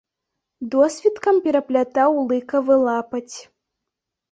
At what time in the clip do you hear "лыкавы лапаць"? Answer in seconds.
2.33-3.31